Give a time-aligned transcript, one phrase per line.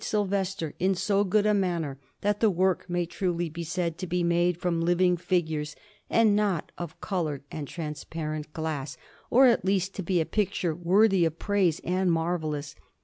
[0.03, 4.23] Sylvester, in so good a manner that the work may truly be said to be
[4.23, 5.75] made with living figures,
[6.09, 8.97] and not of coloured and transparent glass,
[9.29, 12.73] or at least to be a picture worthy of praise and marvellous.